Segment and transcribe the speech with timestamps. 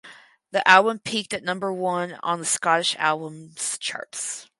[0.49, 4.47] The album peaked at number one on the Scottish Albums Charts.